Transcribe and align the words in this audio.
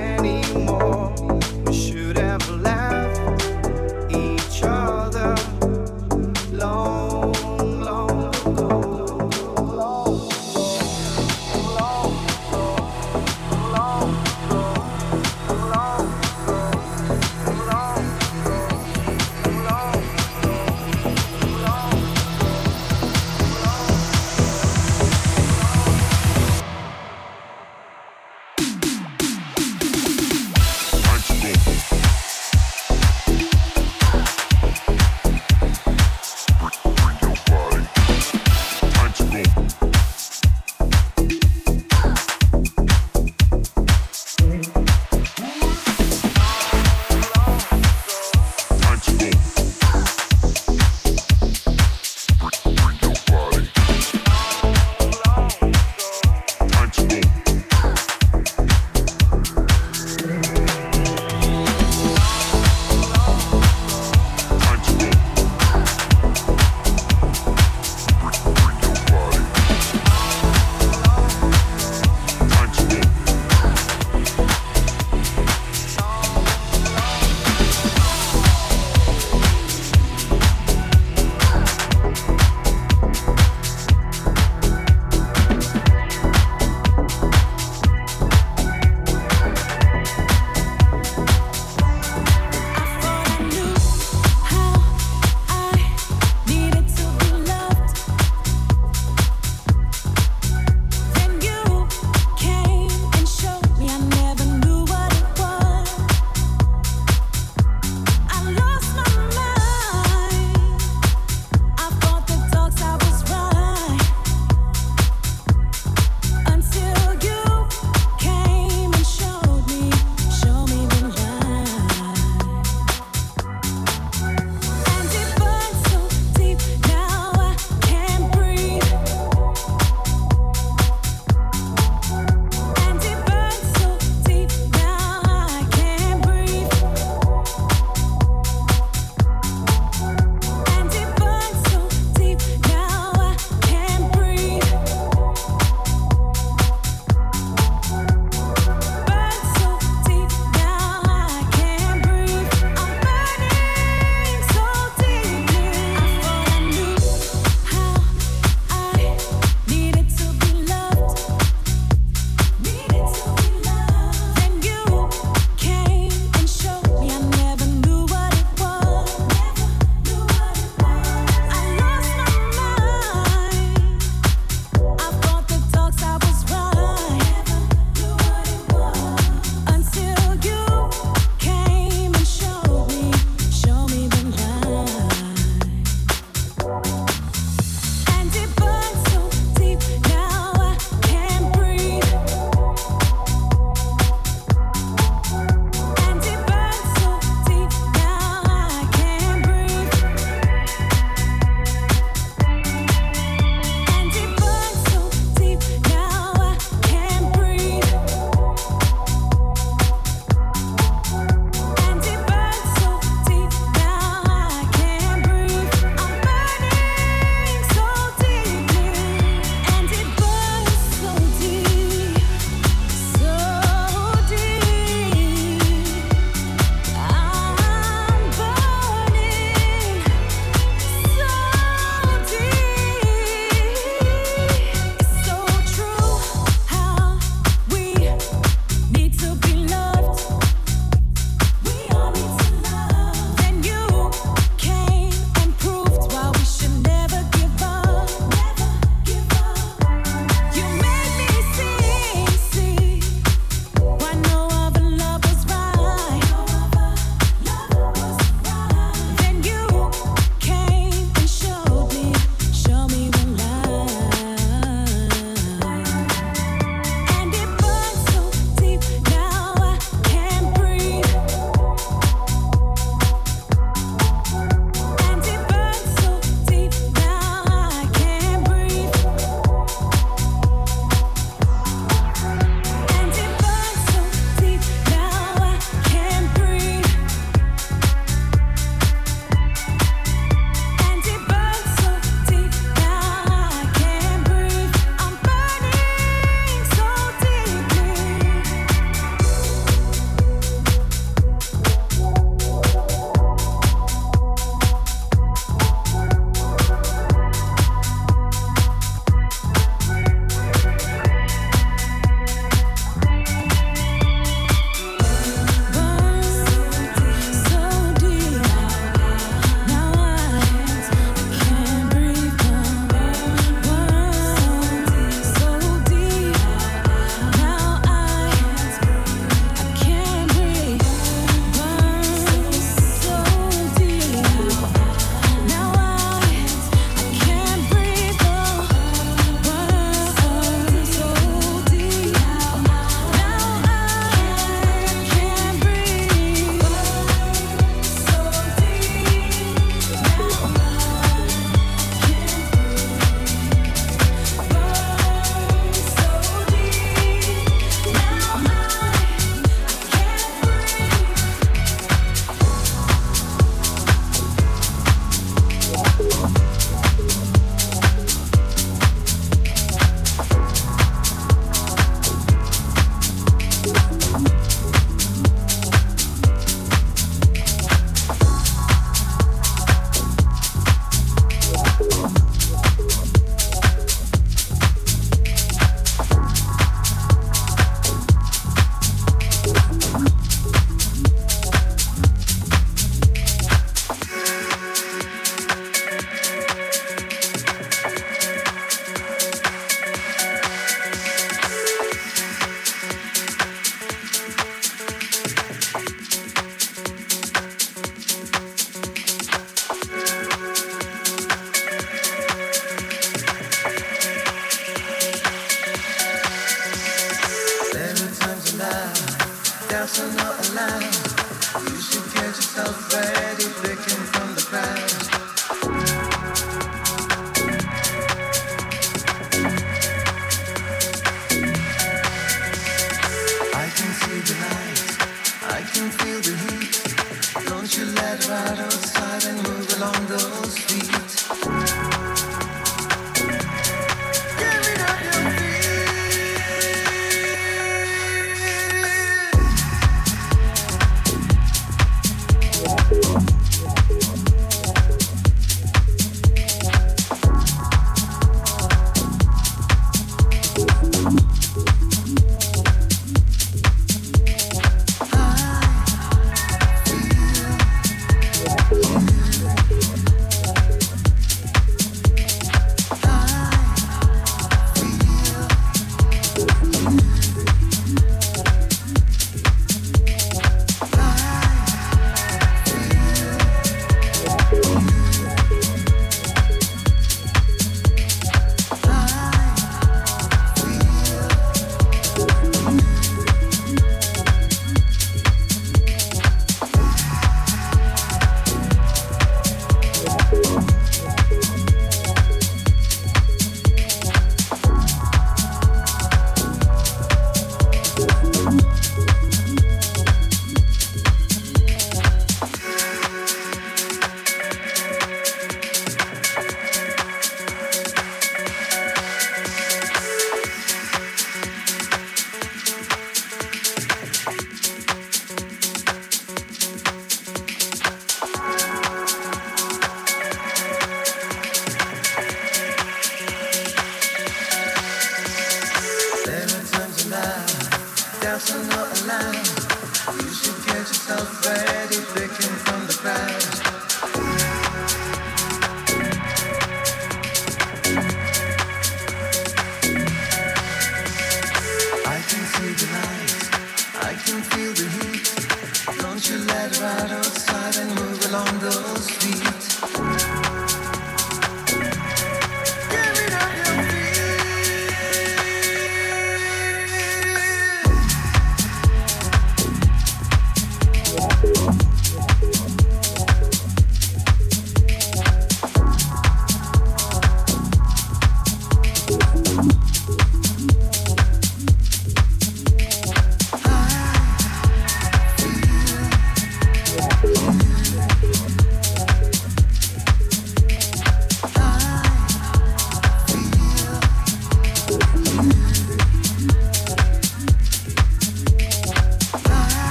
many 0.00 0.39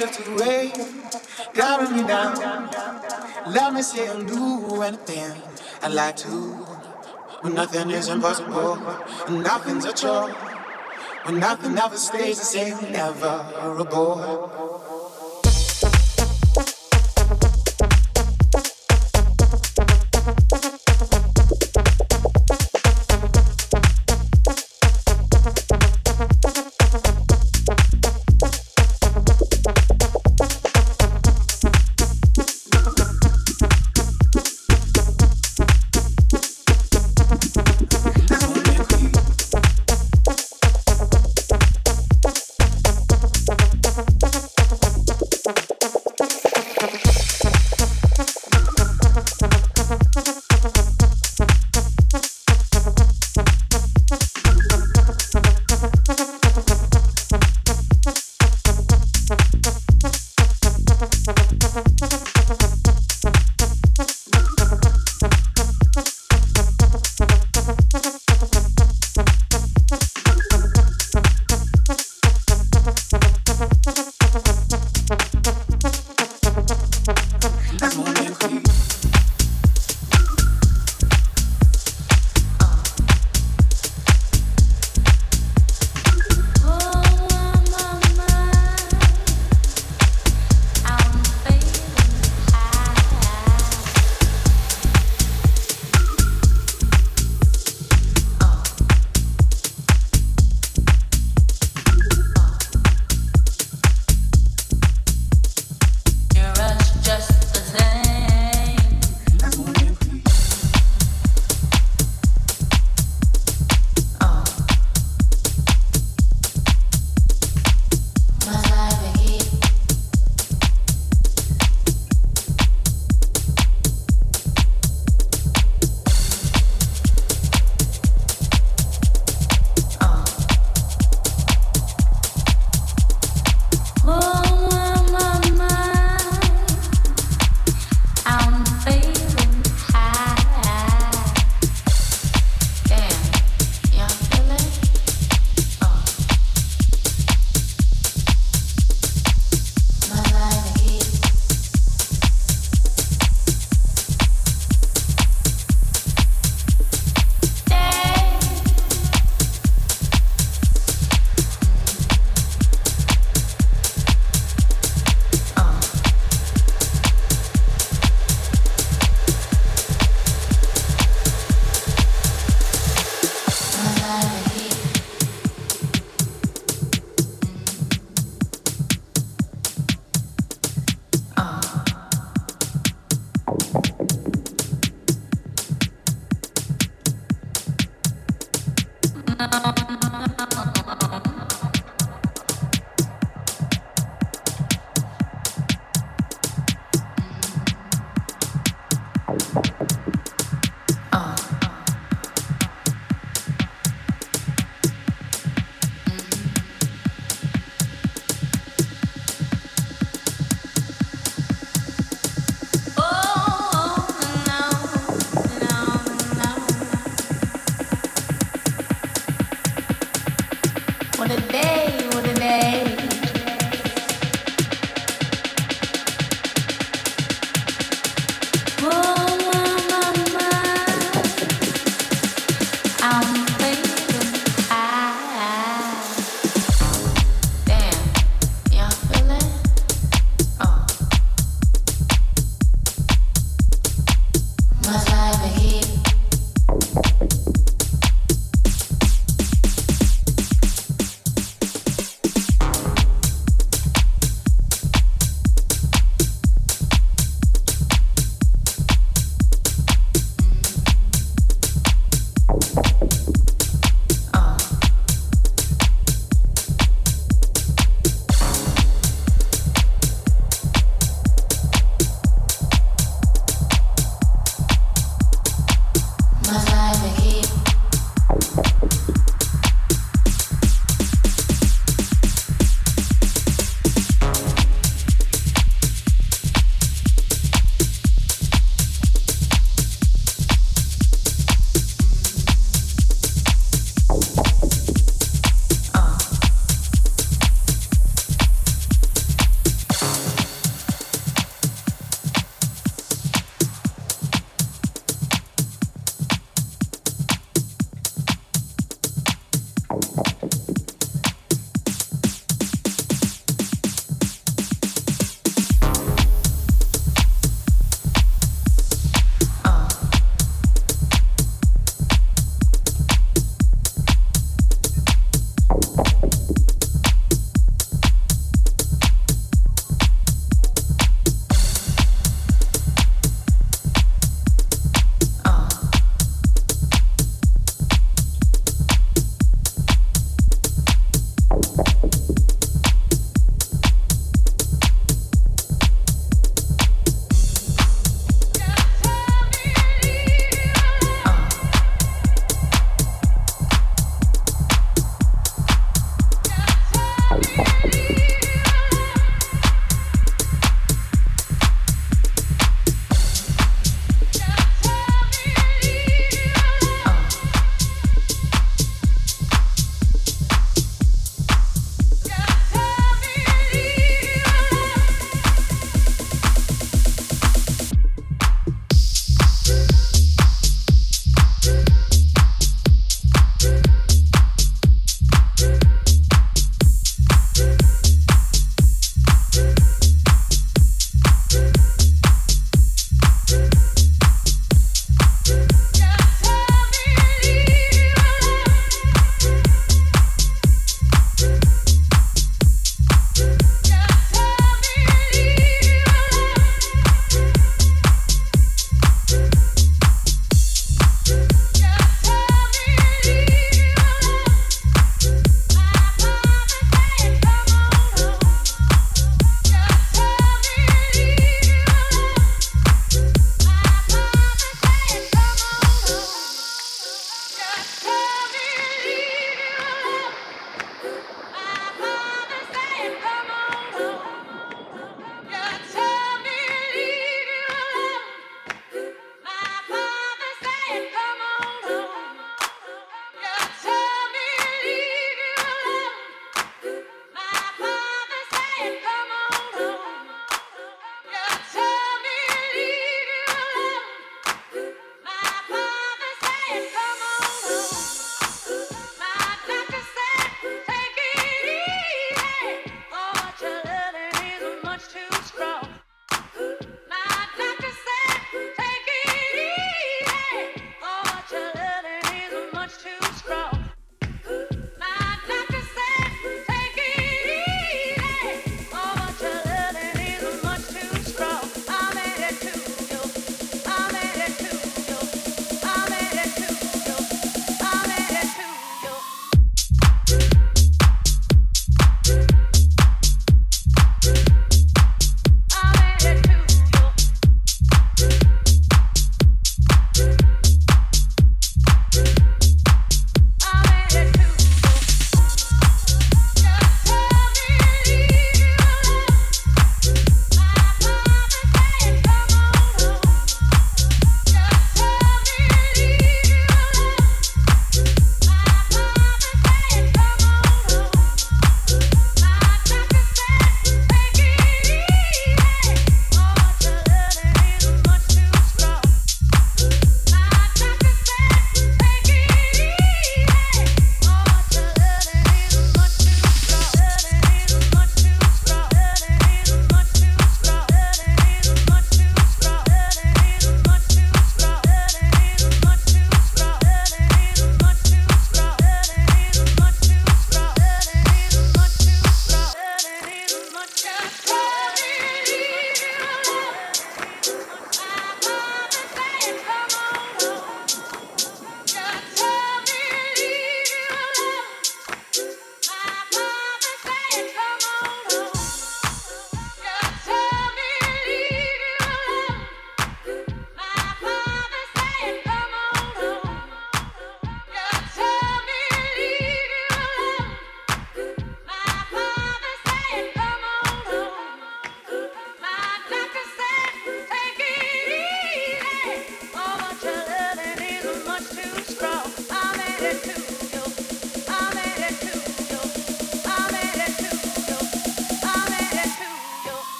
Man 0.00 0.08
will 0.08 0.14
drift 0.14 0.40
away, 0.40 0.72
carry 1.52 1.88
me 1.90 2.02
down. 2.08 2.34
Let 3.52 3.74
me 3.74 3.82
say 3.82 4.06
and 4.06 4.26
do 4.26 4.80
anything 4.80 5.42
I 5.82 5.88
like 5.88 6.16
to. 6.18 6.30
When 7.42 7.54
nothing 7.54 7.90
is 7.90 8.08
impossible, 8.08 8.78
and 9.28 9.42
nothing's 9.42 9.84
a 9.84 9.92
chore. 9.92 10.30
When 11.24 11.38
nothing 11.38 11.76
ever 11.76 11.98
stays 11.98 12.38
the 12.38 12.46
same, 12.46 12.92
never 12.92 13.44
a 13.78 13.84
bore. 13.84 14.39